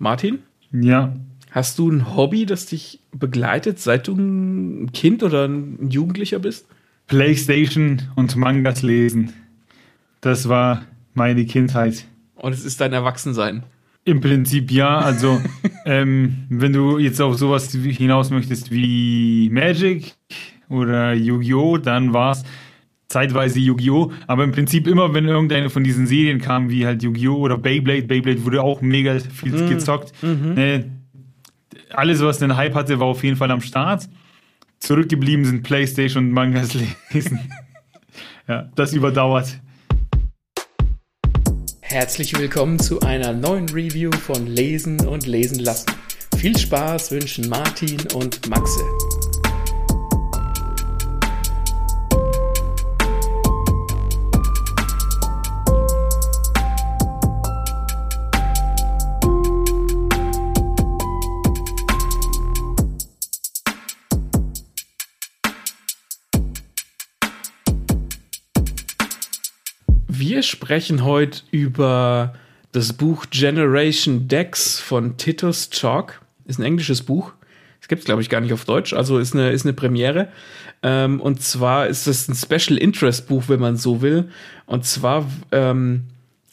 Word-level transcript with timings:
Martin? 0.00 0.38
Ja. 0.72 1.14
Hast 1.50 1.78
du 1.78 1.90
ein 1.90 2.16
Hobby, 2.16 2.46
das 2.46 2.66
dich 2.66 3.00
begleitet, 3.12 3.78
seit 3.78 4.08
du 4.08 4.14
ein 4.14 4.92
Kind 4.92 5.22
oder 5.22 5.46
ein 5.46 5.90
Jugendlicher 5.90 6.38
bist? 6.38 6.66
Playstation 7.06 8.02
und 8.16 8.34
Mangas 8.34 8.82
lesen. 8.82 9.32
Das 10.22 10.48
war 10.48 10.82
meine 11.12 11.44
Kindheit. 11.44 12.06
Und 12.34 12.52
es 12.52 12.64
ist 12.64 12.80
dein 12.80 12.94
Erwachsensein. 12.94 13.64
Im 14.04 14.20
Prinzip 14.20 14.70
ja. 14.70 14.98
Also, 14.98 15.40
ähm, 15.84 16.46
wenn 16.48 16.72
du 16.72 16.98
jetzt 16.98 17.20
auf 17.20 17.36
sowas 17.36 17.70
hinaus 17.72 18.30
möchtest 18.30 18.70
wie 18.70 19.50
Magic 19.50 20.14
oder 20.70 21.12
Yu-Gi-Oh!, 21.12 21.76
dann 21.76 22.14
war 22.14 22.32
es 22.32 22.44
zeitweise 23.10 23.58
Yu-Gi-Oh! 23.58 24.12
Aber 24.26 24.44
im 24.44 24.52
Prinzip 24.52 24.86
immer, 24.86 25.12
wenn 25.12 25.26
irgendeine 25.26 25.68
von 25.68 25.84
diesen 25.84 26.06
Serien 26.06 26.40
kam, 26.40 26.70
wie 26.70 26.86
halt 26.86 27.02
Yu-Gi-Oh! 27.02 27.36
oder 27.36 27.58
Beyblade, 27.58 28.04
Beyblade 28.04 28.44
wurde 28.44 28.62
auch 28.62 28.80
mega 28.80 29.18
viel 29.18 29.52
mm. 29.52 29.68
gezockt. 29.68 30.12
Mhm. 30.22 30.56
Äh, 30.56 30.84
alles, 31.90 32.22
was 32.22 32.38
den 32.38 32.56
Hype 32.56 32.74
hatte, 32.74 33.00
war 33.00 33.08
auf 33.08 33.22
jeden 33.22 33.36
Fall 33.36 33.50
am 33.50 33.60
Start. 33.60 34.08
Zurückgeblieben 34.78 35.44
sind 35.44 35.62
Playstation 35.62 36.26
und 36.28 36.32
Mangas 36.32 36.74
lesen. 37.12 37.40
ja, 38.48 38.70
das 38.76 38.94
überdauert. 38.94 39.60
Herzlich 41.80 42.38
willkommen 42.38 42.78
zu 42.78 43.00
einer 43.00 43.32
neuen 43.32 43.68
Review 43.68 44.12
von 44.12 44.46
Lesen 44.46 45.00
und 45.00 45.26
Lesen 45.26 45.58
lassen. 45.58 45.90
Viel 46.36 46.56
Spaß 46.56 47.10
wünschen 47.10 47.48
Martin 47.48 47.98
und 48.14 48.48
Maxe. 48.48 48.80
Wir 70.12 70.42
sprechen 70.42 71.04
heute 71.04 71.42
über 71.52 72.34
das 72.72 72.94
Buch 72.94 73.26
Generation 73.30 74.26
Dex 74.26 74.80
von 74.80 75.16
Titus 75.16 75.70
Chalk. 75.70 76.20
Ist 76.46 76.58
ein 76.58 76.64
englisches 76.64 77.02
Buch. 77.02 77.32
Es 77.80 77.86
gibt 77.86 78.00
es, 78.00 78.06
glaube 78.06 78.20
ich, 78.20 78.28
gar 78.28 78.40
nicht 78.40 78.52
auf 78.52 78.64
Deutsch. 78.64 78.92
Also 78.92 79.18
ist 79.18 79.34
eine, 79.34 79.50
ist 79.50 79.64
eine 79.64 79.72
Premiere. 79.72 80.32
Ähm, 80.82 81.20
und 81.20 81.42
zwar 81.42 81.86
ist 81.86 82.08
es 82.08 82.26
ein 82.26 82.34
Special 82.34 82.76
Interest 82.76 83.28
Buch, 83.28 83.44
wenn 83.46 83.60
man 83.60 83.76
so 83.76 84.02
will. 84.02 84.30
Und 84.66 84.84
zwar, 84.84 85.30
ähm, 85.52 86.06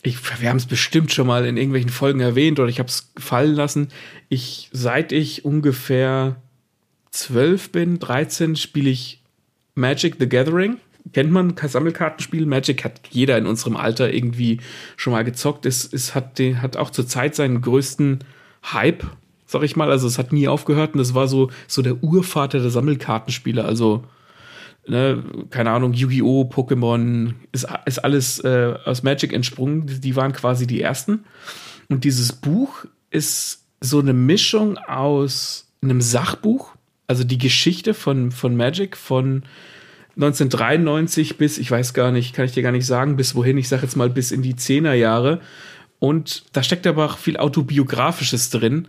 ich, 0.04 0.18
wir 0.40 0.50
haben 0.50 0.58
es 0.58 0.68
bestimmt 0.68 1.12
schon 1.12 1.26
mal 1.26 1.44
in 1.44 1.58
irgendwelchen 1.58 1.90
Folgen 1.90 2.20
erwähnt 2.20 2.60
oder 2.60 2.70
ich 2.70 2.78
habe 2.78 2.90
es 2.90 3.12
fallen 3.18 3.56
lassen. 3.56 3.88
Ich, 4.30 4.70
seit 4.72 5.12
ich 5.12 5.46
ungefähr 5.46 6.36
zwölf 7.10 7.72
bin, 7.72 7.98
13, 7.98 8.56
spiele 8.56 8.92
ich 8.92 9.24
Magic 9.74 10.18
the 10.20 10.30
Gathering 10.30 10.78
kennt 11.14 11.32
man 11.32 11.56
Sammelkartenspiel. 11.58 12.46
Magic 12.46 12.84
hat 12.84 13.02
jeder 13.10 13.38
in 13.38 13.46
unserem 13.46 13.76
Alter 13.76 14.14
irgendwie 14.14 14.60
schon 14.96 15.14
mal 15.14 15.24
gezockt. 15.24 15.66
Es, 15.66 15.92
es 15.92 16.16
hat, 16.16 16.40
den, 16.40 16.62
hat 16.62 16.78
auch 16.78 16.90
zurzeit 16.90 17.36
seinen 17.36 17.62
größten 17.62 18.20
Hype, 18.74 19.06
sag 19.46 19.64
ich 19.64 19.76
mal. 19.76 19.92
Also 19.92 20.08
es 20.08 20.18
hat 20.18 20.34
nie 20.34 20.48
aufgehört 20.48 20.94
und 20.94 21.00
das 21.00 21.14
war 21.14 21.28
so, 21.28 21.50
so 21.68 21.82
der 21.82 22.04
Urvater 22.04 22.60
der 22.60 22.70
Sammelkartenspiele. 22.70 23.64
Also, 23.64 24.04
ne, 24.88 25.24
keine 25.50 25.72
Ahnung, 25.72 25.94
Yu-Gi-Oh!, 25.94 26.50
Pokémon, 26.50 27.34
ist, 27.52 27.68
ist 27.86 28.00
alles 28.00 28.40
äh, 28.40 28.76
aus 28.86 29.04
Magic 29.04 29.34
entsprungen. 29.34 29.86
Die 30.02 30.16
waren 30.16 30.34
quasi 30.34 30.68
die 30.68 30.82
ersten. 30.82 31.26
Und 31.90 32.04
dieses 32.04 32.34
Buch 32.34 32.86
ist 33.10 33.64
so 33.80 34.00
eine 34.00 34.14
Mischung 34.14 34.78
aus 34.78 35.72
einem 35.82 36.02
Sachbuch, 36.02 36.74
also 37.08 37.24
die 37.24 37.38
Geschichte 37.38 37.94
von, 37.94 38.32
von 38.32 38.56
Magic, 38.56 38.98
von 38.98 39.44
1993 40.18 41.38
bis, 41.38 41.58
ich 41.58 41.70
weiß 41.70 41.94
gar 41.94 42.12
nicht, 42.12 42.34
kann 42.34 42.46
ich 42.46 42.52
dir 42.52 42.64
gar 42.64 42.72
nicht 42.72 42.88
sagen, 42.88 43.18
bis 43.18 43.36
wohin, 43.36 43.58
ich 43.58 43.70
sage 43.70 43.84
jetzt 43.84 43.96
mal 43.96 44.10
bis 44.10 44.32
in 44.32 44.42
die 44.42 44.56
10er 44.56 44.94
Jahre. 44.94 45.40
Und 46.00 46.44
da 46.54 46.64
steckt 46.64 46.88
aber 46.88 47.06
auch 47.06 47.18
viel 47.18 47.38
Autobiografisches 47.38 48.50
drin, 48.50 48.88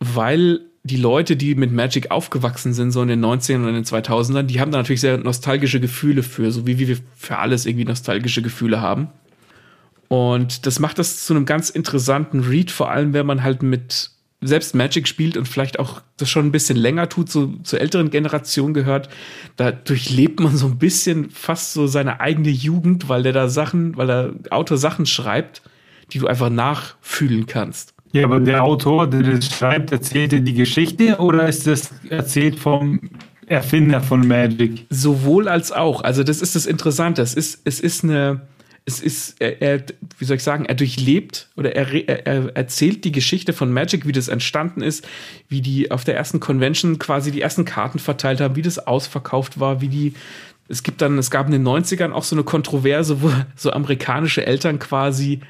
weil 0.00 0.60
die 0.84 0.96
Leute, 0.96 1.36
die 1.36 1.54
mit 1.54 1.70
Magic 1.70 2.10
aufgewachsen 2.10 2.72
sind, 2.72 2.92
so 2.92 3.02
in 3.02 3.08
den 3.08 3.24
90ern 3.24 3.56
und 3.56 3.68
in 3.68 3.74
den 3.74 3.84
2000ern, 3.84 4.44
die 4.44 4.60
haben 4.60 4.70
da 4.72 4.78
natürlich 4.78 5.02
sehr 5.02 5.18
nostalgische 5.18 5.80
Gefühle 5.80 6.22
für, 6.22 6.50
so 6.50 6.66
wie 6.66 6.78
wir 6.78 6.96
für 7.14 7.36
alles 7.36 7.66
irgendwie 7.66 7.84
nostalgische 7.84 8.40
Gefühle 8.40 8.80
haben. 8.80 9.08
Und 10.08 10.66
das 10.66 10.78
macht 10.78 10.98
das 10.98 11.26
zu 11.26 11.34
einem 11.34 11.44
ganz 11.44 11.68
interessanten 11.68 12.40
Read, 12.40 12.70
vor 12.70 12.90
allem 12.90 13.12
wenn 13.12 13.26
man 13.26 13.42
halt 13.42 13.62
mit 13.62 14.10
selbst 14.40 14.74
Magic 14.74 15.08
spielt 15.08 15.36
und 15.36 15.48
vielleicht 15.48 15.78
auch 15.78 16.00
das 16.16 16.30
schon 16.30 16.46
ein 16.46 16.52
bisschen 16.52 16.76
länger 16.76 17.08
tut, 17.08 17.30
so 17.30 17.54
zur 17.64 17.80
älteren 17.80 18.10
Generation 18.10 18.72
gehört, 18.72 19.08
da 19.56 19.72
durchlebt 19.72 20.40
man 20.40 20.56
so 20.56 20.66
ein 20.66 20.78
bisschen 20.78 21.30
fast 21.30 21.72
so 21.72 21.86
seine 21.86 22.20
eigene 22.20 22.50
Jugend, 22.50 23.08
weil 23.08 23.22
der 23.22 23.32
da 23.32 23.48
Sachen, 23.48 23.96
weil 23.96 24.06
der 24.06 24.34
Autor 24.50 24.78
Sachen 24.78 25.06
schreibt, 25.06 25.62
die 26.12 26.18
du 26.18 26.26
einfach 26.26 26.50
nachfühlen 26.50 27.46
kannst. 27.46 27.94
Ja, 28.12 28.24
aber 28.24 28.40
der 28.40 28.64
Autor, 28.64 29.06
der 29.06 29.22
das 29.22 29.46
schreibt, 29.46 29.92
erzählt 29.92 30.32
er 30.32 30.40
die 30.40 30.54
Geschichte 30.54 31.18
oder 31.18 31.48
ist 31.48 31.66
das 31.66 31.92
erzählt 32.08 32.58
vom 32.58 33.00
Erfinder 33.46 34.00
von 34.00 34.26
Magic? 34.26 34.86
Sowohl 34.88 35.48
als 35.48 35.72
auch. 35.72 36.02
Also 36.02 36.22
das 36.22 36.40
ist 36.40 36.54
das 36.54 36.64
Interessante. 36.64 37.20
Es 37.22 37.34
ist, 37.34 37.60
es 37.64 37.80
ist 37.80 38.04
eine, 38.04 38.42
es 38.88 39.00
ist, 39.00 39.36
er, 39.38 39.60
er, 39.60 39.82
wie 40.18 40.24
soll 40.24 40.38
ich 40.38 40.42
sagen, 40.42 40.64
er 40.64 40.74
durchlebt 40.74 41.48
oder 41.56 41.76
er, 41.76 41.92
er, 42.08 42.26
er, 42.26 42.56
erzählt 42.56 43.04
die 43.04 43.12
Geschichte 43.12 43.52
von 43.52 43.70
Magic, 43.70 44.06
wie 44.06 44.12
das 44.12 44.28
entstanden 44.28 44.80
ist, 44.80 45.06
wie 45.48 45.60
die 45.60 45.90
auf 45.90 46.04
der 46.04 46.16
ersten 46.16 46.40
Convention 46.40 46.98
quasi 46.98 47.30
die 47.30 47.42
ersten 47.42 47.66
Karten 47.66 47.98
verteilt 47.98 48.40
haben, 48.40 48.56
wie 48.56 48.62
das 48.62 48.78
ausverkauft 48.78 49.60
war, 49.60 49.82
wie 49.82 49.88
die, 49.88 50.14
es 50.68 50.82
gibt 50.82 51.02
dann, 51.02 51.18
es 51.18 51.30
gab 51.30 51.46
in 51.46 51.52
den 51.52 51.68
90ern 51.68 52.12
auch 52.12 52.24
so 52.24 52.34
eine 52.34 52.44
Kontroverse, 52.44 53.20
wo 53.20 53.30
so 53.56 53.70
amerikanische 53.72 54.46
Eltern 54.46 54.78
quasi 54.78 55.40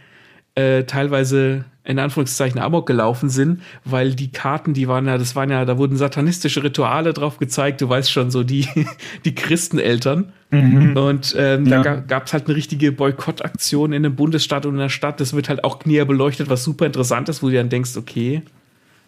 äh, 0.58 0.84
teilweise 0.84 1.64
in 1.84 1.98
Anführungszeichen 1.98 2.60
Amok 2.60 2.86
gelaufen 2.86 3.30
sind, 3.30 3.62
weil 3.84 4.14
die 4.14 4.30
Karten, 4.30 4.74
die 4.74 4.88
waren 4.88 5.06
ja, 5.06 5.16
das 5.16 5.34
waren 5.36 5.50
ja, 5.50 5.64
da 5.64 5.78
wurden 5.78 5.96
satanistische 5.96 6.62
Rituale 6.62 7.14
drauf 7.14 7.38
gezeigt, 7.38 7.80
du 7.80 7.88
weißt 7.88 8.10
schon, 8.10 8.30
so 8.30 8.42
die, 8.42 8.69
die 9.24 9.34
Christeneltern. 9.34 10.32
Mhm. 10.50 10.96
Und 10.96 11.34
ähm, 11.38 11.64
ja. 11.66 11.82
da 11.82 11.96
gab 11.96 12.26
es 12.26 12.32
halt 12.32 12.46
eine 12.46 12.56
richtige 12.56 12.92
Boykottaktion 12.92 13.92
in 13.92 14.04
einem 14.04 14.16
Bundesstaat 14.16 14.66
und 14.66 14.74
in 14.74 14.80
der 14.80 14.88
Stadt. 14.88 15.20
Das 15.20 15.32
wird 15.32 15.48
halt 15.48 15.64
auch 15.64 15.84
näher 15.86 16.04
beleuchtet, 16.04 16.50
was 16.50 16.64
super 16.64 16.84
interessant 16.84 17.28
ist, 17.28 17.42
wo 17.42 17.48
du 17.48 17.54
dann 17.54 17.70
denkst, 17.70 17.96
okay, 17.96 18.42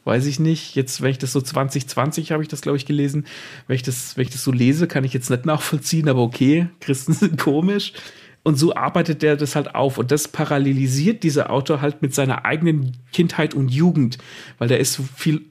weiß 0.04 0.24
ich 0.26 0.40
nicht. 0.40 0.74
Jetzt, 0.74 1.02
wenn 1.02 1.10
ich 1.10 1.18
das 1.18 1.32
so 1.32 1.40
2020 1.40 2.32
habe 2.32 2.42
ich 2.42 2.48
das, 2.48 2.62
glaube 2.62 2.78
ich, 2.78 2.86
gelesen. 2.86 3.26
Wenn 3.66 3.76
ich 3.76 3.82
das, 3.82 4.16
wenn 4.16 4.22
ich 4.22 4.30
das 4.30 4.44
so 4.44 4.52
lese, 4.52 4.86
kann 4.86 5.04
ich 5.04 5.12
jetzt 5.12 5.30
nicht 5.30 5.44
nachvollziehen, 5.46 6.08
aber 6.08 6.22
okay, 6.22 6.68
Christen 6.80 7.12
sind 7.12 7.38
komisch. 7.38 7.92
Und 8.42 8.56
so 8.56 8.74
arbeitet 8.74 9.22
der 9.22 9.36
das 9.36 9.54
halt 9.54 9.74
auf. 9.74 9.98
Und 9.98 10.10
das 10.10 10.28
parallelisiert 10.28 11.22
dieser 11.22 11.50
Autor 11.50 11.80
halt 11.80 12.02
mit 12.02 12.14
seiner 12.14 12.44
eigenen 12.44 12.96
Kindheit 13.12 13.54
und 13.54 13.68
Jugend, 13.68 14.18
weil 14.58 14.68
der 14.68 14.80
ist 14.80 14.94
so 14.94 15.02
viel 15.02 15.42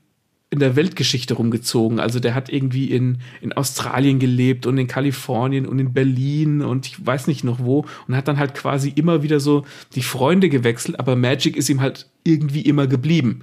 in 0.52 0.60
der 0.60 0.76
Weltgeschichte 0.76 1.36
rumgezogen. 1.36 2.00
Also 2.00 2.20
der 2.20 2.34
hat 2.34 2.50
irgendwie 2.50 2.86
in, 2.86 3.20
in 3.42 3.54
Australien 3.54 4.18
gelebt 4.18 4.66
und 4.66 4.78
in 4.80 4.88
Kalifornien 4.88 5.68
und 5.68 5.78
in 5.78 5.94
Berlin 5.94 6.62
und 6.64 6.88
ich 6.88 7.06
weiß 7.06 7.28
nicht 7.28 7.44
noch 7.44 7.60
wo 7.60 7.86
und 8.08 8.16
hat 8.16 8.28
dann 8.28 8.40
halt 8.40 8.56
quasi 8.56 8.90
immer 8.90 9.22
wieder 9.22 9.40
so 9.40 9.66
die 9.94 10.02
Freunde 10.02 10.50
gewechselt, 10.50 11.00
aber 11.00 11.16
Magic 11.16 11.56
ist 11.56 11.70
ihm 11.70 11.82
halt 11.82 12.10
irgendwie 12.24 12.62
immer 12.62 12.88
geblieben. 12.88 13.42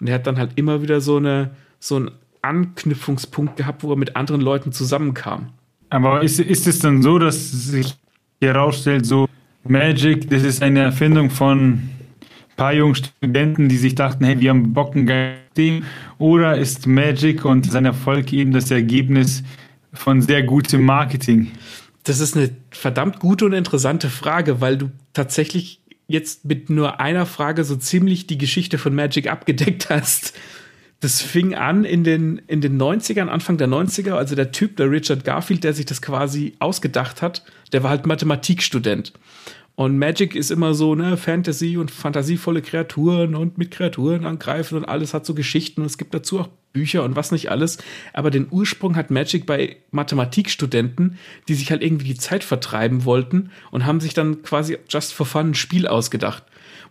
Und 0.00 0.08
er 0.08 0.14
hat 0.14 0.26
dann 0.26 0.38
halt 0.38 0.52
immer 0.56 0.80
wieder 0.80 1.02
so 1.02 1.18
eine, 1.18 1.50
so 1.78 1.96
einen 1.96 2.10
Anknüpfungspunkt 2.40 3.56
gehabt, 3.56 3.82
wo 3.82 3.90
er 3.90 3.96
mit 3.96 4.16
anderen 4.16 4.40
Leuten 4.40 4.72
zusammenkam. 4.72 5.50
Aber 5.90 6.22
ist, 6.22 6.40
ist 6.40 6.66
es 6.66 6.78
dann 6.78 7.02
so, 7.02 7.18
dass 7.18 7.50
sich 7.50 7.94
herausstellt, 8.40 9.06
so 9.06 9.28
Magic, 9.64 10.30
das 10.30 10.42
ist 10.42 10.62
eine 10.62 10.80
Erfindung 10.80 11.30
von 11.30 11.72
ein 11.72 11.90
paar 12.56 12.72
jungen 12.72 12.94
Studenten, 12.94 13.68
die 13.68 13.76
sich 13.76 13.94
dachten, 13.94 14.24
hey, 14.24 14.40
wir 14.40 14.50
haben 14.50 14.72
Bock 14.72 14.94
ein 14.94 15.06
Game. 15.54 15.84
Oder 16.18 16.56
ist 16.56 16.86
Magic 16.86 17.44
und 17.44 17.70
sein 17.70 17.84
Erfolg 17.84 18.32
eben 18.32 18.52
das 18.52 18.70
Ergebnis 18.70 19.42
von 19.92 20.22
sehr 20.22 20.42
gutem 20.42 20.84
Marketing? 20.84 21.52
Das 22.04 22.20
ist 22.20 22.36
eine 22.36 22.50
verdammt 22.70 23.18
gute 23.18 23.46
und 23.46 23.52
interessante 23.52 24.08
Frage, 24.10 24.60
weil 24.60 24.78
du 24.78 24.90
tatsächlich 25.12 25.80
jetzt 26.06 26.44
mit 26.44 26.70
nur 26.70 27.00
einer 27.00 27.26
Frage 27.26 27.64
so 27.64 27.74
ziemlich 27.74 28.26
die 28.26 28.38
Geschichte 28.38 28.78
von 28.78 28.94
Magic 28.94 29.28
abgedeckt 29.28 29.90
hast 29.90 30.34
das 31.00 31.20
fing 31.20 31.54
an 31.54 31.84
in 31.84 32.04
den, 32.04 32.40
in 32.46 32.60
den 32.60 32.80
90ern, 32.80 33.28
Anfang 33.28 33.58
der 33.58 33.68
90er. 33.68 34.12
Also 34.12 34.34
der 34.34 34.52
Typ, 34.52 34.76
der 34.76 34.90
Richard 34.90 35.24
Garfield, 35.24 35.64
der 35.64 35.74
sich 35.74 35.86
das 35.86 36.00
quasi 36.00 36.54
ausgedacht 36.58 37.22
hat, 37.22 37.42
der 37.72 37.82
war 37.82 37.90
halt 37.90 38.06
Mathematikstudent. 38.06 39.12
Und 39.76 39.98
Magic 39.98 40.34
ist 40.34 40.50
immer 40.50 40.72
so, 40.72 40.94
ne, 40.94 41.18
Fantasy 41.18 41.76
und 41.76 41.90
fantasievolle 41.90 42.62
Kreaturen 42.62 43.34
und 43.34 43.58
mit 43.58 43.70
Kreaturen 43.70 44.24
angreifen 44.24 44.78
und 44.78 44.86
alles 44.86 45.12
hat 45.12 45.26
so 45.26 45.34
Geschichten 45.34 45.82
und 45.82 45.86
es 45.86 45.98
gibt 45.98 46.14
dazu 46.14 46.40
auch 46.40 46.48
Bücher 46.72 47.04
und 47.04 47.14
was 47.14 47.30
nicht 47.30 47.50
alles. 47.50 47.76
Aber 48.14 48.30
den 48.30 48.48
Ursprung 48.50 48.96
hat 48.96 49.10
Magic 49.10 49.44
bei 49.44 49.76
Mathematikstudenten, 49.90 51.18
die 51.48 51.54
sich 51.54 51.70
halt 51.70 51.82
irgendwie 51.82 52.06
die 52.06 52.16
Zeit 52.16 52.42
vertreiben 52.42 53.04
wollten 53.04 53.50
und 53.70 53.84
haben 53.84 54.00
sich 54.00 54.14
dann 54.14 54.42
quasi 54.42 54.78
just 54.88 55.12
for 55.12 55.26
fun 55.26 55.50
ein 55.50 55.54
Spiel 55.54 55.86
ausgedacht, 55.86 56.44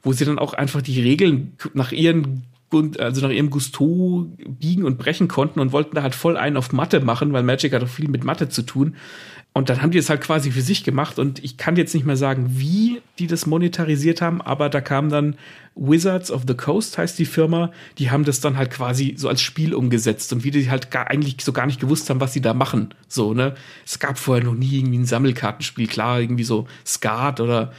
wo 0.04 0.14
sie 0.14 0.26
dann 0.26 0.38
auch 0.38 0.54
einfach 0.54 0.84
die 0.84 1.02
Regeln 1.02 1.58
nach 1.74 1.92
ihren 1.92 2.44
also 2.98 3.22
nach 3.22 3.34
ihrem 3.34 3.52
Gusto 3.52 4.28
biegen 4.38 4.84
und 4.84 4.98
brechen 4.98 5.28
konnten 5.28 5.60
und 5.60 5.72
wollten 5.72 5.96
da 5.96 6.02
halt 6.02 6.16
voll 6.16 6.36
einen 6.36 6.58
auf 6.58 6.74
Mathe 6.74 7.00
machen, 7.00 7.32
weil 7.32 7.44
Magic 7.44 7.72
hat 7.74 7.84
auch 7.84 7.88
viel 7.88 8.10
mit 8.10 8.26
Mathe 8.26 8.50
zu 8.50 8.64
tun. 8.64 8.96
Und 9.58 9.70
dann 9.70 9.82
haben 9.82 9.92
die 9.92 9.98
es 9.98 10.10
halt 10.10 10.20
quasi 10.20 10.52
für 10.52 10.62
sich 10.62 10.84
gemacht 10.84 11.18
und 11.18 11.42
ich 11.42 11.56
kann 11.56 11.78
jetzt 11.78 11.94
nicht 11.94 12.06
mehr 12.06 12.18
sagen, 12.18 12.48
wie 12.60 13.02
die 13.20 13.26
das 13.26 13.46
monetarisiert 13.46 14.22
haben, 14.22 14.42
aber 14.42 14.68
da 14.68 14.82
kam 14.82 15.08
dann 15.08 15.38
Wizards 15.76 16.30
of 16.30 16.44
the 16.46 16.56
Coast 16.56 16.98
heißt 16.98 17.18
die 17.18 17.26
Firma, 17.26 17.72
die 17.98 18.12
haben 18.12 18.26
das 18.26 18.42
dann 18.42 18.58
halt 18.58 18.70
quasi 18.70 19.14
so 19.18 19.30
als 19.30 19.40
Spiel 19.40 19.74
umgesetzt 19.74 20.34
und 20.34 20.44
wie 20.44 20.52
die 20.52 20.70
halt 20.70 20.92
gar, 20.92 21.10
eigentlich 21.10 21.38
so 21.40 21.54
gar 21.54 21.68
nicht 21.68 21.80
gewusst 21.80 22.10
haben, 22.10 22.20
was 22.20 22.34
sie 22.34 22.42
da 22.42 22.54
machen. 22.54 22.94
So, 23.08 23.34
ne? 23.34 23.56
Es 23.86 24.00
gab 24.00 24.20
vorher 24.20 24.44
noch 24.44 24.56
nie 24.56 24.80
irgendwie 24.80 24.98
ein 24.98 25.06
Sammelkartenspiel, 25.06 25.88
klar, 25.88 26.20
irgendwie 26.20 26.44
so 26.44 26.68
Skat 26.86 27.40
oder 27.40 27.72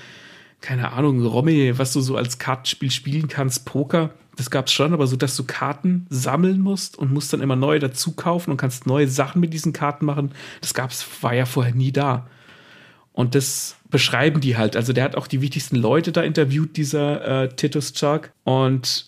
keine 0.62 0.92
Ahnung, 0.92 1.26
Romme, 1.26 1.78
was 1.78 1.92
du 1.92 2.00
so 2.00 2.16
als 2.16 2.38
Kartenspiel 2.38 2.90
spielen 2.90 3.28
kannst, 3.28 3.66
Poker 3.66 4.12
das 4.36 4.50
gab 4.50 4.66
es 4.66 4.72
schon, 4.72 4.92
aber 4.92 5.06
so, 5.06 5.16
dass 5.16 5.36
du 5.36 5.44
Karten 5.44 6.06
sammeln 6.10 6.60
musst 6.60 6.96
und 6.98 7.12
musst 7.12 7.32
dann 7.32 7.40
immer 7.40 7.56
neue 7.56 7.78
dazu 7.78 8.12
kaufen 8.12 8.50
und 8.50 8.56
kannst 8.56 8.86
neue 8.86 9.08
Sachen 9.08 9.40
mit 9.40 9.52
diesen 9.52 9.72
Karten 9.72 10.04
machen, 10.04 10.32
das 10.60 10.74
gab's, 10.74 11.06
war 11.22 11.34
ja 11.34 11.46
vorher 11.46 11.74
nie 11.74 11.92
da. 11.92 12.26
Und 13.12 13.34
das 13.34 13.76
beschreiben 13.90 14.42
die 14.42 14.58
halt. 14.58 14.76
Also 14.76 14.92
der 14.92 15.04
hat 15.04 15.16
auch 15.16 15.26
die 15.26 15.40
wichtigsten 15.40 15.76
Leute 15.76 16.12
da 16.12 16.22
interviewt, 16.22 16.76
dieser 16.76 17.44
äh, 17.44 17.48
Titus 17.48 17.94
Chuck. 17.94 18.30
Und 18.44 19.06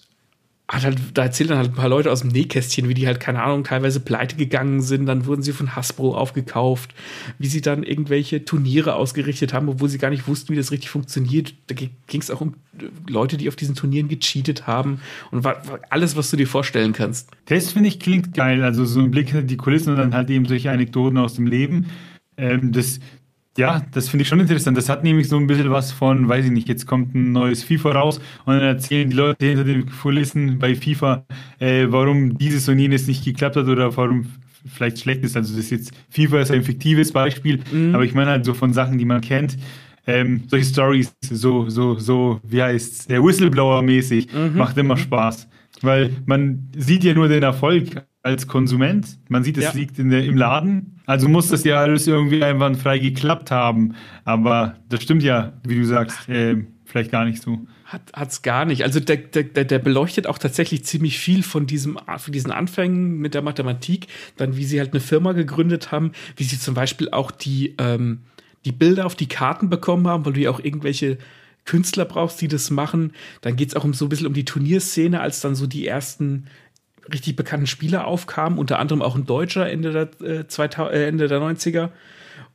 hat 0.71 0.85
halt, 0.85 0.99
da 1.15 1.23
erzählen 1.23 1.49
dann 1.49 1.59
halt 1.59 1.71
ein 1.71 1.75
paar 1.75 1.89
Leute 1.89 2.13
aus 2.13 2.21
dem 2.21 2.31
Nähkästchen, 2.31 2.89
wie 2.91 2.95
die 2.95 3.07
halt, 3.07 3.21
keine 3.21 3.43
Ahnung, 3.43 3.65
teilweise 3.65 4.01
pleite 4.01 4.37
gegangen 4.37 4.83
sind, 4.83 5.07
dann 5.07 5.25
wurden 5.25 5.43
sie 5.43 5.53
von 5.53 5.75
Hasbro 5.75 6.15
aufgekauft, 6.15 6.95
wie 7.39 7.47
sie 7.47 7.63
dann 7.63 7.83
irgendwelche 7.83 8.45
Turniere 8.45 8.95
ausgerichtet 8.95 9.55
haben, 9.55 9.71
obwohl 9.71 9.89
sie 9.89 9.97
gar 9.97 10.11
nicht 10.11 10.29
wussten, 10.29 10.53
wie 10.53 10.59
das 10.59 10.71
richtig 10.71 10.91
funktioniert. 10.91 11.55
Da 11.69 11.75
ging 11.75 12.21
es 12.21 12.31
auch 12.31 12.43
um 12.43 12.55
äh, 12.79 12.85
Leute, 13.11 13.39
die 13.39 13.49
auf 13.49 13.57
diesen 13.57 13.77
Turnieren 13.77 14.09
gecheatet 14.09 14.67
haben 14.67 15.01
und 15.31 15.43
war, 15.43 15.67
war 15.67 15.81
alles, 15.89 16.17
was 16.17 16.31
du 16.31 16.37
dir 16.37 16.47
vorstellen 16.47 16.93
kannst. 16.93 17.31
Das 17.47 17.73
finde 17.73 17.89
ich 17.89 17.99
klingt 17.99 18.35
geil, 18.35 18.63
also 18.63 18.85
so 18.85 19.01
ein 19.01 19.11
Blick 19.11 19.31
hinter 19.31 19.47
die 19.47 19.57
Kulissen 19.57 19.93
und 19.93 19.97
dann 19.97 20.15
halt 20.15 20.29
eben 20.29 20.45
solche 20.45 20.71
Anekdoten 20.71 21.17
aus 21.17 21.35
dem 21.35 21.47
Leben. 21.47 21.87
Ähm, 22.37 22.73
das 22.73 23.01
ja, 23.59 23.83
das 23.93 24.09
finde 24.09 24.23
ich 24.23 24.29
schon 24.29 24.39
interessant. 24.39 24.79
Das 24.79 24.89
hat 24.89 25.03
nämlich 25.03 25.29
so 25.29 25.37
ein 25.37 25.49
bisschen 25.49 25.71
was 25.71 25.91
von, 25.91 26.29
weiß 26.29 26.45
ich 26.45 26.53
nicht, 26.53 26.69
jetzt 26.69 26.87
kommt 26.87 27.15
ein 27.17 27.33
neues 27.33 27.65
FIFA 27.65 27.91
raus 27.91 28.21
und 28.45 28.55
dann 28.55 28.63
erzählen 28.63 29.11
die 29.11 29.17
Leute 29.17 29.47
hinter 29.47 29.65
den 29.65 29.91
Kulissen 29.91 30.61
bei 30.61 30.77
FIFA, 30.77 31.27
äh, 31.59 31.87
warum 31.89 32.39
dieses 32.39 32.69
und 32.69 32.79
jenes 32.79 33.09
nicht 33.09 33.25
geklappt 33.25 33.57
hat 33.57 33.67
oder 33.67 33.97
warum 33.97 34.27
vielleicht 34.65 35.01
schlecht 35.01 35.25
ist. 35.25 35.37
Also 35.37 35.57
das 35.57 35.65
ist 35.65 35.71
jetzt, 35.71 35.93
FIFA 36.09 36.41
ist 36.41 36.53
ein 36.53 36.63
fiktives 36.63 37.11
Beispiel, 37.11 37.61
mhm. 37.73 37.97
aber 37.97 38.05
ich 38.05 38.15
meine 38.15 38.31
halt 38.31 38.45
so 38.45 38.55
von 38.55 38.73
Sachen, 38.73 38.97
die 38.97 39.05
man 39.05 39.21
kennt. 39.21 39.59
Ähm, 40.07 40.45
solche 40.47 40.67
Stories, 40.67 41.13
so, 41.21 41.69
so, 41.69 41.99
so, 41.99 42.41
wie 42.45 42.63
heißt 42.63 43.11
der 43.11 43.21
Whistleblower-mäßig, 43.21 44.29
mhm. 44.33 44.57
macht 44.57 44.79
immer 44.79 44.97
Spaß. 44.97 45.49
Weil 45.83 46.11
man 46.27 46.71
sieht 46.77 47.03
ja 47.03 47.13
nur 47.13 47.27
den 47.27 47.43
Erfolg 47.43 48.07
als 48.23 48.47
Konsument. 48.47 49.19
Man 49.29 49.45
sieht, 49.45 49.59
es 49.59 49.65
ja. 49.65 49.73
liegt 49.73 49.99
der, 49.99 50.25
im 50.25 50.37
Laden. 50.37 51.01
Also 51.07 51.29
muss 51.29 51.49
das 51.49 51.65
ja 51.65 51.81
alles 51.81 52.07
irgendwie 52.07 52.43
einwandfrei 52.43 52.99
geklappt 52.99 53.51
haben. 53.51 53.95
Aber 54.25 54.77
das 54.89 55.03
stimmt 55.03 55.23
ja, 55.23 55.53
wie 55.65 55.77
du 55.77 55.85
sagst, 55.85 56.29
äh, 56.29 56.57
vielleicht 56.85 57.11
gar 57.11 57.25
nicht 57.25 57.43
so. 57.43 57.67
Hat 57.85 58.29
es 58.29 58.43
gar 58.43 58.67
nicht. 58.67 58.83
Also 58.83 59.01
der, 59.01 59.17
der, 59.17 59.65
der 59.65 59.79
beleuchtet 59.79 60.27
auch 60.27 60.37
tatsächlich 60.37 60.85
ziemlich 60.85 61.19
viel 61.19 61.43
von 61.43 61.67
diesem 61.67 61.99
von 62.19 62.33
diesen 62.33 62.51
Anfängen 62.51 63.19
mit 63.19 63.33
der 63.33 63.41
Mathematik, 63.41 64.09
dann 64.37 64.57
wie 64.57 64.65
sie 64.65 64.79
halt 64.79 64.93
eine 64.93 65.01
Firma 65.01 65.33
gegründet 65.33 65.91
haben, 65.91 66.13
wie 66.37 66.45
sie 66.45 66.59
zum 66.59 66.75
Beispiel 66.75 67.09
auch 67.11 67.31
die 67.31 67.75
ähm, 67.79 68.21
die 68.67 68.73
Bilder 68.73 69.07
auf 69.07 69.15
die 69.15 69.29
Karten 69.29 69.71
bekommen 69.71 70.07
haben, 70.07 70.27
weil 70.27 70.35
du 70.35 70.41
ja 70.41 70.51
auch 70.51 70.61
irgendwelche 70.61 71.17
Künstler 71.65 72.05
brauchst, 72.05 72.41
die 72.41 72.49
das 72.49 72.71
machen. 72.71 73.13
Dann 73.41 73.57
geht 73.57 73.69
es 73.69 73.77
auch 73.77 73.85
um 73.85 73.95
so 73.95 74.07
ein 74.07 74.09
bisschen 74.11 74.27
um 74.27 74.35
die 74.35 74.45
Turnierszene, 74.45 75.21
als 75.21 75.41
dann 75.41 75.55
so 75.55 75.67
die 75.67 75.87
ersten 75.87 76.47
richtig 77.13 77.37
bekannten 77.37 77.67
Spieler 77.67 78.07
aufkamen, 78.07 78.59
unter 78.59 78.79
anderem 78.79 79.03
auch 79.03 79.17
ein 79.17 79.27
Deutscher 79.27 79.71
Ende 79.71 79.93
der, 80.21 80.29
äh, 80.29 80.47
2000, 80.47 80.95
äh, 80.95 81.07
Ende 81.07 81.29
der 81.29 81.41
90er. 81.41 81.91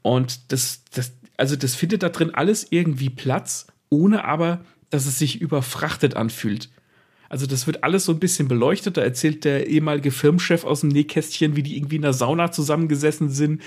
Und 0.02 0.52
das, 0.52 0.84
das, 0.94 1.14
also 1.38 1.56
das 1.56 1.76
findet 1.76 2.04
da 2.04 2.10
drin 2.10 2.32
alles 2.34 2.68
irgendwie 2.70 3.10
Platz, 3.10 3.68
ohne 3.90 4.26
aber, 4.26 4.62
dass 4.90 5.06
es 5.06 5.18
sich 5.18 5.42
überfrachtet 5.42 6.16
anfühlt. 6.16 6.70
Also 7.34 7.48
das 7.48 7.66
wird 7.66 7.84
alles 7.84 8.06
so 8.06 8.12
ein 8.12 8.20
bisschen 8.20 8.48
beleuchtet. 8.48 8.98
Da 8.98 9.02
erzählt 9.02 9.44
der 9.44 9.68
ehemalige 9.68 10.12
Firmenchef 10.12 10.66
aus 10.66 10.82
dem 10.82 10.90
Nähkästchen, 10.90 11.56
wie 11.56 11.64
die 11.64 11.78
irgendwie 11.78 11.96
in 11.96 12.04
der 12.04 12.14
Sauna 12.14 12.52
zusammengesessen 12.52 13.30
sind 13.30 13.64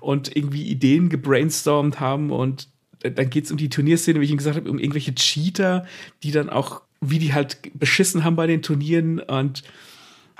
und 0.00 0.34
irgendwie 0.34 0.62
Ideen 0.62 1.10
gebrainstormt 1.10 2.00
haben. 2.00 2.30
Und 2.30 2.68
dann 3.02 3.28
geht 3.28 3.44
es 3.44 3.50
um 3.50 3.58
die 3.58 3.68
Turnierszene, 3.68 4.20
wie 4.20 4.24
ich 4.24 4.30
Ihnen 4.30 4.38
gesagt 4.38 4.56
habe, 4.56 4.70
um 4.70 4.78
irgendwelche 4.78 5.14
Cheater, 5.14 5.84
die 6.22 6.30
dann 6.30 6.48
auch, 6.48 6.80
wie 7.02 7.18
die 7.18 7.34
halt 7.34 7.58
beschissen 7.78 8.24
haben 8.24 8.36
bei 8.36 8.46
den 8.46 8.62
Turnieren 8.62 9.18
und 9.18 9.64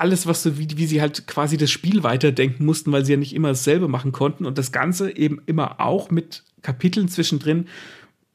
alles, 0.00 0.26
was 0.26 0.42
so, 0.42 0.58
wie, 0.58 0.68
wie 0.76 0.86
sie 0.86 1.00
halt 1.00 1.26
quasi 1.26 1.56
das 1.56 1.70
Spiel 1.70 2.02
weiterdenken 2.02 2.64
mussten, 2.64 2.92
weil 2.92 3.04
sie 3.04 3.12
ja 3.12 3.18
nicht 3.18 3.34
immer 3.34 3.48
dasselbe 3.48 3.88
machen 3.88 4.12
konnten 4.12 4.46
und 4.46 4.58
das 4.58 4.72
Ganze 4.72 5.16
eben 5.16 5.40
immer 5.46 5.80
auch 5.80 6.10
mit 6.10 6.42
Kapiteln 6.62 7.08
zwischendrin, 7.08 7.66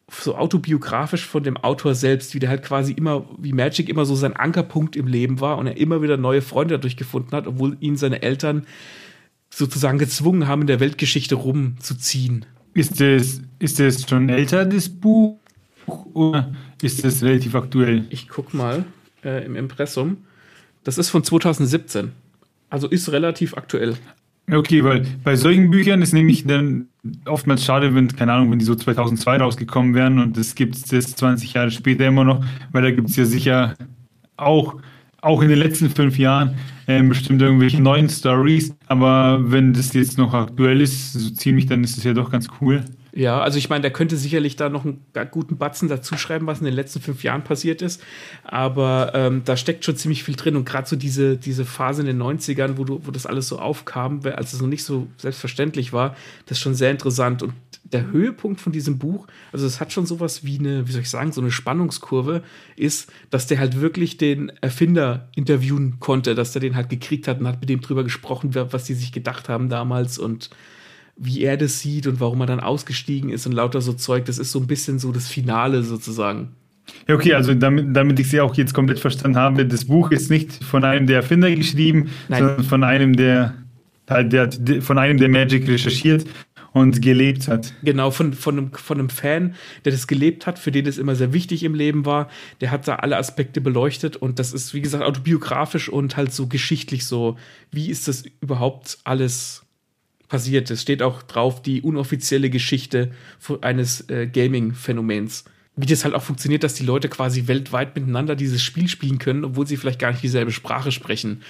so 0.10 0.36
autobiografisch 0.36 1.26
von 1.26 1.44
dem 1.44 1.58
Autor 1.58 1.96
selbst, 1.96 2.36
wie 2.36 2.40
der 2.40 2.50
halt 2.50 2.64
quasi 2.64 2.94
immer, 2.94 3.28
wie 3.40 3.54
Magic 3.54 3.90
immer 3.90 4.06
so 4.06 4.16
sein 4.16 4.36
Ankerpunkt 4.36 4.96
im 4.96 5.08
Leben 5.08 5.42
war 5.42 5.58
und 5.58 5.66
er 5.68 5.78
immer 5.78 6.02
wieder 6.02 6.18
neue 6.18 6.42
Freunde 6.42 6.76
dadurch 6.76 6.96
gefunden 6.96 7.32
hat, 7.32 7.48
obwohl 7.48 7.78
ihn 7.80 7.98
seine 7.98 8.22
Eltern 8.22 8.68
sozusagen 9.50 9.98
gezwungen 9.98 10.48
haben, 10.48 10.62
in 10.62 10.68
der 10.68 10.80
Weltgeschichte 10.80 11.36
rumzuziehen. 11.36 12.46
Ist 12.74 13.00
das, 13.00 13.42
ist 13.58 13.80
das 13.80 14.08
schon 14.08 14.30
älter, 14.30 14.66
das 14.66 14.90
Buch, 14.90 15.40
oder 16.14 16.54
ist 16.82 17.04
das 17.04 17.24
relativ 17.24 17.56
aktuell? 17.56 18.06
Ich 18.10 18.28
guck 18.28 18.54
mal 18.54 18.86
äh, 19.24 19.46
im 19.46 19.56
Impressum. 19.56 20.18
Das 20.86 20.98
ist 20.98 21.10
von 21.10 21.24
2017. 21.24 22.14
Also 22.70 22.88
ist 22.88 23.12
relativ 23.12 23.58
aktuell. 23.58 23.98
Okay, 24.52 24.84
weil 24.84 25.06
bei 25.24 25.36
solchen 25.36 25.72
Büchern 25.72 26.04
ist 26.04 26.14
nämlich 26.14 26.46
dann 26.46 26.88
oftmals 27.26 27.66
schade, 27.66 27.96
wenn, 27.96 28.08
keine 28.16 28.34
Ahnung, 28.34 28.52
wenn 28.52 28.60
die 28.60 28.66
so 28.66 28.76
2002 28.76 29.38
rausgekommen 29.38 29.96
wären 29.96 30.20
und 30.20 30.38
das 30.38 30.54
gibt 30.54 30.76
es 30.76 31.16
20 31.16 31.54
Jahre 31.54 31.72
später 31.72 32.06
immer 32.06 32.24
noch, 32.24 32.46
weil 32.72 32.84
da 32.84 32.92
gibt 32.92 33.10
es 33.10 33.16
ja 33.16 33.26
sicher 33.26 33.76
auch, 34.38 34.76
auch 35.22 35.42
in 35.42 35.50
den 35.50 35.58
letzten 35.58 35.90
fünf 35.90 36.20
Jahren 36.20 36.56
äh, 36.86 37.02
bestimmt 37.02 37.42
irgendwelche 37.42 37.82
neuen 37.82 38.08
Stories. 38.08 38.76
Aber 38.86 39.52
wenn 39.52 39.74
das 39.74 39.94
jetzt 39.94 40.20
noch 40.20 40.36
aktuell 40.36 40.80
ist, 40.80 41.14
so 41.14 41.32
ziemlich, 41.32 41.66
dann 41.66 41.84
ist 41.84 41.98
es 41.98 42.04
ja 42.04 42.14
doch 42.14 42.30
ganz 42.30 42.48
cool. 42.62 42.86
Ja, 43.16 43.40
also 43.40 43.58
ich 43.58 43.70
meine, 43.70 43.82
der 43.82 43.92
könnte 43.92 44.18
sicherlich 44.18 44.58
da 44.58 44.68
noch 44.68 44.84
einen 44.84 45.00
guten 45.32 45.56
Batzen 45.58 45.88
dazu 45.88 46.18
schreiben, 46.18 46.48
was 46.48 46.60
in 46.60 46.66
den 46.66 46.74
letzten 46.74 47.00
fünf 47.00 47.24
Jahren 47.24 47.46
passiert 47.46 47.82
ist. 47.82 48.04
Aber 48.44 49.14
ähm, 49.16 49.44
da 49.46 49.56
steckt 49.56 49.86
schon 49.86 49.96
ziemlich 49.96 50.26
viel 50.26 50.36
drin. 50.36 50.58
Und 50.58 50.66
gerade 50.66 50.86
so 50.86 50.98
diese, 50.98 51.38
diese 51.38 51.64
Phase 51.64 52.02
in 52.02 52.08
den 52.08 52.22
90ern, 52.22 52.78
wo, 52.78 52.84
du, 52.84 53.00
wo 53.06 53.12
das 53.12 53.26
alles 53.26 53.48
so 53.48 53.58
aufkam, 53.58 54.20
als 54.36 54.52
es 54.52 54.60
noch 54.60 54.68
nicht 54.68 54.84
so 54.84 55.08
selbstverständlich 55.16 55.94
war, 55.94 56.14
das 56.46 56.58
ist 56.58 56.62
schon 56.62 56.76
sehr 56.76 56.92
interessant. 56.92 57.42
Und 57.42 57.54
der 57.86 58.08
Höhepunkt 58.08 58.60
von 58.60 58.74
diesem 58.74 58.98
Buch, 58.98 59.28
also 59.54 59.66
es 59.66 59.80
hat 59.80 59.94
schon 59.94 60.06
sowas 60.06 60.44
wie 60.44 60.60
eine, 60.60 60.86
wie 60.86 60.92
soll 60.92 61.02
ich 61.02 61.10
sagen, 61.10 61.32
so 61.32 61.40
eine 61.40 61.52
Spannungskurve, 61.52 62.44
ist, 62.76 63.10
dass 63.30 63.48
der 63.48 63.60
halt 63.60 63.80
wirklich 63.80 64.18
den 64.18 64.52
Erfinder 64.60 65.30
interviewen 65.36 66.02
konnte, 66.02 66.36
dass 66.36 66.52
der 66.52 66.60
den 66.60 66.76
halt 66.76 66.90
gekriegt 66.90 67.30
hat 67.30 67.40
und 67.40 67.48
hat 67.48 67.62
mit 67.62 67.70
dem 67.70 67.80
drüber 67.80 68.04
gesprochen, 68.04 68.54
was 68.54 68.84
die 68.84 68.94
sich 68.94 69.14
gedacht 69.14 69.48
haben 69.48 69.70
damals 69.70 70.18
und 70.18 70.50
wie 71.18 71.42
er 71.44 71.58
das 71.58 71.80
sieht 71.80 72.08
und 72.08 72.20
warum 72.20 72.42
er 72.42 72.48
dann 72.48 72.60
ausgestiegen 72.60 73.30
ist 73.30 73.46
und 73.46 73.54
lauter 73.54 73.82
so 73.82 73.94
Zeug. 73.94 74.26
Das 74.26 74.38
ist 74.38 74.52
so 74.52 74.60
ein 74.60 74.68
bisschen 74.68 75.00
so 75.00 75.12
das 75.12 75.28
Finale 75.28 75.84
sozusagen. 75.84 76.56
Ja, 77.08 77.16
okay, 77.16 77.34
also 77.34 77.54
damit, 77.54 77.96
damit 77.96 78.20
ich 78.20 78.30
sie 78.30 78.42
auch 78.42 78.56
jetzt 78.56 78.74
komplett 78.74 79.00
verstanden 79.00 79.38
habe, 79.38 79.66
das 79.66 79.86
Buch 79.86 80.12
ist 80.12 80.30
nicht 80.30 80.64
von 80.64 80.84
einem 80.84 81.08
der 81.08 81.18
Erfinder 81.18 81.50
geschrieben, 81.52 82.10
Nein. 82.28 82.44
sondern 82.44 82.64
von 82.64 82.84
einem, 82.84 83.16
der, 83.16 83.56
der, 84.10 84.48
der, 84.48 84.82
von 84.82 84.98
einem, 84.98 85.18
der 85.18 85.30
Magic 85.30 85.68
recherchiert 85.68 86.26
und 86.74 87.02
gelebt 87.02 87.48
hat. 87.48 87.74
Genau, 87.84 88.12
von, 88.12 88.34
von, 88.34 88.58
einem, 88.58 88.74
von 88.74 89.00
einem 89.00 89.10
Fan, 89.10 89.56
der 89.86 89.94
das 89.94 90.08
gelebt 90.08 90.46
hat, 90.46 90.60
für 90.60 90.72
den 90.72 90.86
es 90.86 90.98
immer 90.98 91.16
sehr 91.16 91.32
wichtig 91.32 91.64
im 91.64 91.74
Leben 91.74 92.06
war. 92.06 92.30
Der 92.60 92.70
hat 92.70 92.88
da 92.88 92.96
alle 92.96 93.18
Aspekte 93.18 93.62
beleuchtet 93.62 94.18
und 94.18 94.40
das 94.40 94.52
ist, 94.54 94.74
wie 94.74 94.82
gesagt, 94.82 95.04
autobiografisch 95.04 95.90
und 95.90 96.18
halt 96.18 96.34
so 96.34 96.48
geschichtlich 96.48 97.06
so. 97.06 97.38
Wie 97.72 97.90
ist 97.90 98.08
das 98.08 98.26
überhaupt 98.42 98.98
alles 99.06 99.65
passiert. 100.28 100.70
Es 100.72 100.82
steht 100.82 101.02
auch 101.02 101.24
drauf 101.24 101.62
die 101.62 101.82
unoffizielle 101.82 102.50
Geschichte 102.50 103.12
eines 103.62 104.10
äh, 104.10 104.28
Gaming-Phänomens. 104.28 105.46
Wie 105.78 105.86
das 105.86 106.06
halt 106.06 106.16
auch 106.16 106.22
funktioniert, 106.22 106.64
dass 106.64 106.74
die 106.74 106.86
Leute 106.86 107.10
quasi 107.10 107.48
weltweit 107.48 107.96
miteinander 107.96 108.38
dieses 108.38 108.62
Spiel 108.62 108.88
spielen 108.88 109.20
können, 109.20 109.44
obwohl 109.44 109.68
sie 109.68 109.76
vielleicht 109.76 110.00
gar 110.00 110.12
nicht 110.12 110.24
dieselbe 110.24 110.54
Sprache 110.54 110.94
sprechen. 110.94 111.42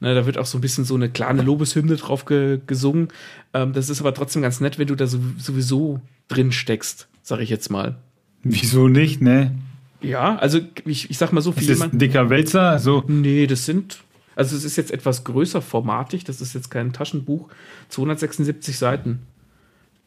Ne, 0.00 0.14
da 0.14 0.24
wird 0.24 0.38
auch 0.38 0.46
so 0.46 0.56
ein 0.56 0.62
bisschen 0.62 0.84
so 0.84 0.94
eine 0.94 1.10
kleine 1.10 1.42
Lobeshymne 1.42 1.96
drauf 1.96 2.24
ge 2.24 2.60
gesungen. 2.66 3.08
Ähm, 3.52 3.74
das 3.74 3.90
ist 3.90 4.00
aber 4.00 4.14
trotzdem 4.14 4.40
ganz 4.40 4.60
nett, 4.60 4.78
wenn 4.78 4.86
du 4.86 4.94
da 4.94 5.06
so, 5.06 5.18
sowieso 5.36 6.00
drin 6.28 6.50
steckst, 6.50 7.08
sag 7.22 7.40
ich 7.40 7.50
jetzt 7.50 7.70
mal. 7.70 7.96
Wieso 8.42 8.88
nicht, 8.88 9.20
ne? 9.20 9.54
Ja, 10.00 10.36
also 10.36 10.60
ich, 10.86 11.10
ich 11.10 11.18
sag 11.18 11.32
mal 11.32 11.40
so 11.42 11.52
viel. 11.52 11.68
Ist 11.68 11.80
das 11.80 11.92
ein 11.92 11.98
dicker 11.98 12.30
Wälzer? 12.30 12.78
So. 12.78 13.04
Nee, 13.06 13.46
das 13.46 13.66
sind 13.66 13.98
also 14.36 14.56
es 14.56 14.64
ist 14.64 14.76
jetzt 14.76 14.90
etwas 14.90 15.24
größer 15.24 15.62
formatig, 15.62 16.24
das 16.24 16.40
ist 16.40 16.54
jetzt 16.54 16.70
kein 16.70 16.92
Taschenbuch. 16.92 17.48
276 17.88 18.78
Seiten. 18.78 19.20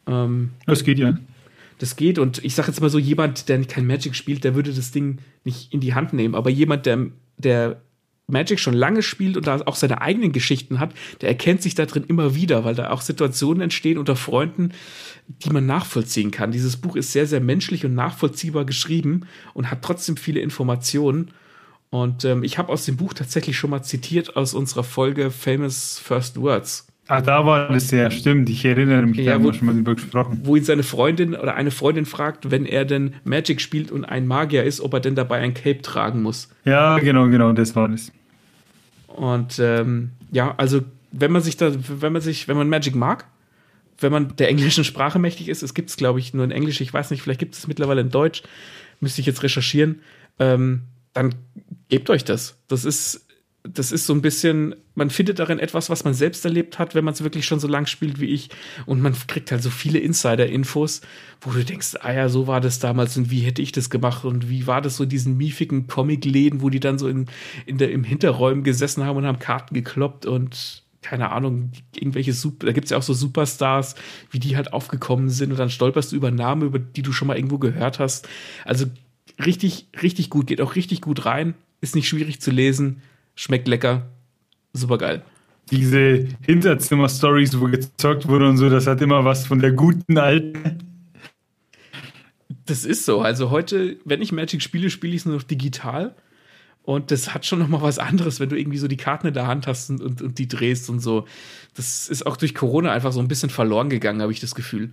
Ähm, 0.06 0.50
das 0.66 0.84
geht 0.84 0.98
ja. 0.98 1.18
Das 1.78 1.94
geht 1.94 2.18
und 2.18 2.44
ich 2.44 2.54
sage 2.54 2.68
jetzt 2.68 2.80
mal 2.80 2.90
so, 2.90 2.98
jemand, 2.98 3.48
der 3.48 3.64
kein 3.64 3.86
Magic 3.86 4.16
spielt, 4.16 4.42
der 4.42 4.56
würde 4.56 4.72
das 4.72 4.90
Ding 4.90 5.18
nicht 5.44 5.72
in 5.72 5.80
die 5.80 5.94
Hand 5.94 6.12
nehmen. 6.12 6.34
Aber 6.34 6.50
jemand, 6.50 6.86
der, 6.86 7.06
der 7.36 7.80
Magic 8.28 8.60
schon 8.60 8.74
lange 8.74 9.02
spielt 9.02 9.36
und 9.36 9.46
da 9.46 9.62
auch 9.64 9.74
seine 9.74 10.02
eigenen 10.02 10.32
Geschichten 10.32 10.80
hat, 10.80 10.92
der 11.20 11.30
erkennt 11.30 11.62
sich 11.62 11.74
da 11.74 11.86
drin 11.86 12.04
immer 12.06 12.34
wieder, 12.34 12.64
weil 12.64 12.74
da 12.74 12.90
auch 12.90 13.00
Situationen 13.00 13.62
entstehen 13.62 13.96
unter 13.96 14.16
Freunden, 14.16 14.72
die 15.28 15.50
man 15.50 15.66
nachvollziehen 15.66 16.30
kann. 16.30 16.52
Dieses 16.52 16.76
Buch 16.76 16.94
ist 16.94 17.12
sehr, 17.12 17.26
sehr 17.26 17.40
menschlich 17.40 17.86
und 17.86 17.94
nachvollziehbar 17.94 18.64
geschrieben 18.64 19.22
und 19.54 19.70
hat 19.70 19.82
trotzdem 19.82 20.16
viele 20.16 20.40
Informationen. 20.40 21.30
Und 21.90 22.24
ähm, 22.24 22.42
ich 22.44 22.58
habe 22.58 22.70
aus 22.70 22.84
dem 22.84 22.96
Buch 22.96 23.14
tatsächlich 23.14 23.56
schon 23.56 23.70
mal 23.70 23.82
zitiert 23.82 24.36
aus 24.36 24.52
unserer 24.54 24.84
Folge 24.84 25.30
Famous 25.30 25.98
First 25.98 26.40
Words. 26.40 26.86
Ah, 27.06 27.22
da 27.22 27.46
war 27.46 27.68
das 27.72 27.90
ja, 27.90 28.10
stimmt. 28.10 28.50
Ich 28.50 28.62
erinnere 28.66 29.06
mich, 29.06 29.16
Ja, 29.16 29.24
da 29.24 29.32
haben 29.34 29.44
wir 29.44 29.54
schon 29.54 29.66
mal 29.66 29.74
drüber 29.74 29.94
gesprochen. 29.94 30.40
wo 30.44 30.56
ihn 30.56 30.64
seine 30.64 30.82
Freundin 30.82 31.34
oder 31.34 31.54
eine 31.54 31.70
Freundin 31.70 32.04
fragt, 32.04 32.50
wenn 32.50 32.66
er 32.66 32.84
denn 32.84 33.14
Magic 33.24 33.62
spielt 33.62 33.90
und 33.90 34.04
ein 34.04 34.26
Magier 34.26 34.64
ist, 34.64 34.82
ob 34.82 34.92
er 34.92 35.00
denn 35.00 35.14
dabei 35.14 35.38
ein 35.38 35.54
Cape 35.54 35.80
tragen 35.80 36.20
muss. 36.20 36.50
Ja, 36.66 36.98
genau, 36.98 37.26
genau, 37.28 37.52
das 37.52 37.74
war 37.74 37.88
das. 37.88 38.12
Und 39.06 39.58
ähm, 39.58 40.10
ja, 40.30 40.54
also 40.58 40.82
wenn 41.10 41.32
man 41.32 41.40
sich 41.40 41.56
da, 41.56 41.72
wenn 41.74 42.12
man 42.12 42.20
sich, 42.20 42.46
wenn 42.46 42.58
man 42.58 42.68
Magic 42.68 42.94
mag, 42.94 43.24
wenn 44.00 44.12
man 44.12 44.36
der 44.36 44.50
englischen 44.50 44.84
Sprache 44.84 45.18
mächtig 45.18 45.48
ist, 45.48 45.62
es 45.62 45.72
gibt 45.72 45.88
es, 45.88 45.96
glaube 45.96 46.18
ich, 46.20 46.34
nur 46.34 46.44
in 46.44 46.50
Englisch, 46.50 46.82
ich 46.82 46.92
weiß 46.92 47.10
nicht, 47.10 47.22
vielleicht 47.22 47.40
gibt 47.40 47.54
es 47.54 47.66
mittlerweile 47.66 48.02
in 48.02 48.10
Deutsch, 48.10 48.42
müsste 49.00 49.22
ich 49.22 49.26
jetzt 49.26 49.42
recherchieren, 49.42 50.02
ähm, 50.38 50.82
dann 51.14 51.34
gebt 51.88 52.10
euch 52.10 52.24
das. 52.24 52.56
Das 52.68 52.84
ist, 52.84 53.26
das 53.64 53.92
ist 53.92 54.06
so 54.06 54.12
ein 54.12 54.22
bisschen, 54.22 54.74
man 54.94 55.10
findet 55.10 55.38
darin 55.38 55.58
etwas, 55.58 55.90
was 55.90 56.04
man 56.04 56.14
selbst 56.14 56.44
erlebt 56.44 56.78
hat, 56.78 56.94
wenn 56.94 57.04
man 57.04 57.14
es 57.14 57.22
wirklich 57.22 57.46
schon 57.46 57.60
so 57.60 57.68
lang 57.68 57.86
spielt 57.86 58.20
wie 58.20 58.26
ich. 58.26 58.50
Und 58.86 59.00
man 59.02 59.14
kriegt 59.26 59.50
halt 59.50 59.62
so 59.62 59.70
viele 59.70 59.98
Insider-Infos, 59.98 61.00
wo 61.40 61.50
du 61.50 61.64
denkst, 61.64 61.96
ah 62.00 62.12
ja, 62.12 62.28
so 62.28 62.46
war 62.46 62.60
das 62.60 62.78
damals 62.78 63.16
und 63.16 63.30
wie 63.30 63.40
hätte 63.40 63.62
ich 63.62 63.72
das 63.72 63.90
gemacht 63.90 64.24
und 64.24 64.48
wie 64.48 64.66
war 64.66 64.80
das 64.80 64.96
so 64.96 65.04
in 65.04 65.10
diesen 65.10 65.36
miefigen 65.36 65.86
Comic-Läden, 65.86 66.62
wo 66.62 66.70
die 66.70 66.80
dann 66.80 66.98
so 66.98 67.08
in, 67.08 67.26
in 67.66 67.78
der, 67.78 67.90
im 67.90 68.04
Hinterräumen 68.04 68.64
gesessen 68.64 69.04
haben 69.04 69.16
und 69.16 69.26
haben 69.26 69.38
Karten 69.38 69.74
gekloppt 69.74 70.26
und 70.26 70.84
keine 71.00 71.30
Ahnung, 71.30 71.70
irgendwelche 71.94 72.32
Super, 72.32 72.66
da 72.66 72.72
gibt 72.72 72.86
es 72.86 72.90
ja 72.90 72.98
auch 72.98 73.02
so 73.02 73.14
Superstars, 73.14 73.94
wie 74.30 74.40
die 74.40 74.56
halt 74.56 74.72
aufgekommen 74.72 75.30
sind 75.30 75.52
und 75.52 75.58
dann 75.58 75.70
stolperst 75.70 76.12
du 76.12 76.16
über 76.16 76.30
Namen, 76.30 76.66
über 76.66 76.78
die 76.78 77.02
du 77.02 77.12
schon 77.12 77.28
mal 77.28 77.36
irgendwo 77.36 77.58
gehört 77.58 77.98
hast. 77.98 78.28
Also 78.64 78.86
richtig, 79.44 79.88
richtig 80.02 80.28
gut, 80.28 80.48
geht 80.48 80.60
auch 80.60 80.74
richtig 80.74 81.00
gut 81.00 81.24
rein, 81.24 81.54
ist 81.80 81.94
nicht 81.94 82.08
schwierig 82.08 82.40
zu 82.40 82.50
lesen, 82.50 83.02
schmeckt 83.34 83.68
lecker, 83.68 84.08
super 84.72 84.98
geil. 84.98 85.22
Diese 85.70 86.26
Hinterzimmer-Stories, 86.42 87.60
wo 87.60 87.66
gezockt 87.66 88.26
wurde 88.26 88.48
und 88.48 88.56
so, 88.56 88.70
das 88.70 88.86
hat 88.86 89.02
immer 89.02 89.24
was 89.24 89.46
von 89.46 89.58
der 89.58 89.72
guten 89.72 90.18
alten. 90.18 90.78
Das 92.64 92.84
ist 92.84 93.04
so. 93.04 93.20
Also 93.20 93.50
heute, 93.50 93.98
wenn 94.04 94.22
ich 94.22 94.32
Magic 94.32 94.62
spiele, 94.62 94.90
spiele 94.90 95.14
ich 95.14 95.22
es 95.22 95.26
nur 95.26 95.36
noch 95.36 95.42
digital. 95.42 96.14
Und 96.82 97.10
das 97.10 97.34
hat 97.34 97.44
schon 97.44 97.58
noch 97.58 97.68
mal 97.68 97.82
was 97.82 97.98
anderes, 97.98 98.40
wenn 98.40 98.48
du 98.48 98.58
irgendwie 98.58 98.78
so 98.78 98.88
die 98.88 98.96
Karten 98.96 99.26
in 99.26 99.34
der 99.34 99.46
Hand 99.46 99.66
hast 99.66 99.90
und, 99.90 100.00
und, 100.00 100.22
und 100.22 100.38
die 100.38 100.48
drehst 100.48 100.88
und 100.88 101.00
so. 101.00 101.26
Das 101.74 102.08
ist 102.08 102.26
auch 102.26 102.38
durch 102.38 102.54
Corona 102.54 102.92
einfach 102.92 103.12
so 103.12 103.20
ein 103.20 103.28
bisschen 103.28 103.50
verloren 103.50 103.90
gegangen, 103.90 104.22
habe 104.22 104.32
ich 104.32 104.40
das 104.40 104.54
Gefühl. 104.54 104.92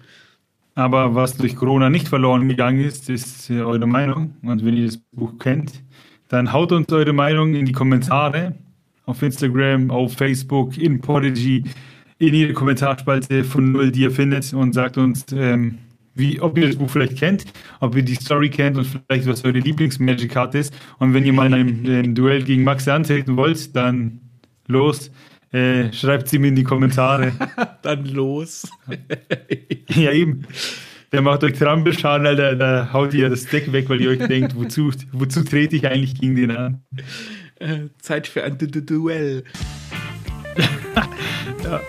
Aber 0.73 1.15
was 1.15 1.37
durch 1.37 1.55
Corona 1.55 1.89
nicht 1.89 2.09
verloren 2.09 2.49
gegangen 2.49 2.83
ist, 2.83 3.09
ist 3.09 3.49
eure 3.49 3.87
Meinung. 3.87 4.35
Und 4.41 4.65
wenn 4.65 4.75
ihr 4.75 4.87
das 4.87 4.97
Buch 5.13 5.39
kennt, 5.39 5.71
dann 6.35 6.51
haut 6.51 6.73
uns 6.73 6.91
eure 6.91 7.13
Meinung 7.13 7.55
in 7.55 7.65
die 7.65 7.71
Kommentare. 7.71 8.55
Auf 9.05 9.21
Instagram, 9.21 9.89
auf 9.89 10.13
Facebook, 10.13 10.77
in 10.77 10.99
Podigy, 10.99 11.63
in 12.17 12.33
jede 12.33 12.53
Kommentarspalte 12.53 13.43
von 13.43 13.71
Null, 13.71 13.91
die 13.91 14.01
ihr 14.01 14.11
findet 14.11 14.51
und 14.53 14.73
sagt 14.73 14.97
uns, 14.97 15.25
ähm, 15.31 15.77
wie, 16.13 16.41
ob 16.41 16.57
ihr 16.57 16.67
das 16.67 16.75
Buch 16.75 16.89
vielleicht 16.89 17.17
kennt, 17.17 17.45
ob 17.79 17.95
ihr 17.95 18.03
die 18.03 18.15
Story 18.15 18.49
kennt 18.49 18.77
und 18.77 18.85
vielleicht 18.85 19.27
was 19.27 19.45
eure 19.45 19.59
Lieblings-Magic-Karte 19.59 20.57
ist. 20.57 20.73
Und 20.97 21.13
wenn 21.13 21.23
ihr 21.23 21.33
mal 21.33 21.47
in 21.47 21.53
einem, 21.53 21.85
ähm, 21.85 22.15
Duell 22.15 22.43
gegen 22.43 22.63
Max 22.63 22.87
antreten 22.87 23.37
wollt, 23.37 23.73
dann 23.75 24.19
los, 24.67 25.11
äh, 25.53 25.93
schreibt 25.93 26.27
sie 26.27 26.39
mir 26.39 26.47
in 26.47 26.55
die 26.55 26.63
Kommentare. 26.63 27.31
Dann 27.81 28.05
los. 28.05 28.67
Ja, 29.89 30.11
eben. 30.11 30.45
Der 31.11 31.21
macht 31.21 31.43
euch 31.43 31.53
Trampelschaden, 31.53 32.25
Alter. 32.27 32.55
Da 32.55 32.89
haut 32.93 33.13
ihr 33.13 33.29
das 33.29 33.45
Deck 33.45 33.71
weg, 33.71 33.89
weil 33.89 34.01
ihr 34.01 34.09
euch 34.09 34.27
denkt, 34.27 34.55
wozu, 34.55 34.91
wozu 35.11 35.43
trete 35.43 35.75
ich 35.75 35.87
eigentlich 35.87 36.19
gegen 36.19 36.35
den 36.35 36.51
an? 36.51 36.83
Äh, 37.59 37.87
Zeit 38.01 38.27
für 38.27 38.43
ein 38.43 38.57
Du- 38.57 38.67
Du- 38.67 38.81
Duell. 38.81 39.43
Ja. 41.63 41.81